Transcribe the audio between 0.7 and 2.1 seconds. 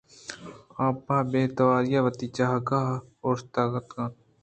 آ پہ بے تواری